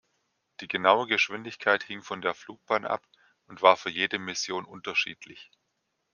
Die 0.61 0.67
genaue 0.67 1.05
Geschwindigkeit 1.05 1.83
hing 1.83 2.01
von 2.01 2.23
der 2.23 2.33
Flugbahn 2.33 2.85
ab 2.85 3.07
und 3.45 3.61
war 3.61 3.77
für 3.77 3.91
jede 3.91 4.17
Mission 4.17 4.65
unterschiedlich. 4.65 5.51